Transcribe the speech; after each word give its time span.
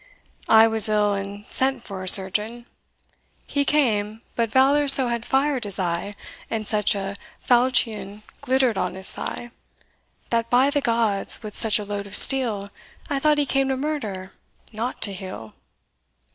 I 0.49 0.67
was 0.67 0.89
ill, 0.89 1.13
and 1.13 1.45
sent 1.45 1.83
for 1.83 2.01
a 2.01 2.07
surgeon 2.07 2.65
He 3.45 3.63
came 3.63 4.23
but 4.35 4.49
valour 4.49 4.87
so 4.87 5.09
had 5.09 5.27
fired 5.27 5.63
his 5.63 5.77
eye, 5.77 6.15
And 6.49 6.65
such 6.65 6.95
a 6.95 7.15
falchion 7.39 8.23
glittered 8.41 8.79
on 8.79 8.95
his 8.95 9.11
thigh, 9.11 9.51
That, 10.31 10.49
by 10.49 10.71
the 10.71 10.81
gods, 10.81 11.43
with 11.43 11.55
such 11.55 11.77
a 11.77 11.85
load 11.85 12.07
of 12.07 12.15
steel, 12.15 12.71
I 13.11 13.19
thought 13.19 13.37
he 13.37 13.45
came 13.45 13.67
to 13.67 13.77
murder, 13.77 14.33
not 14.71 15.03
to 15.03 15.13
heal. 15.13 15.53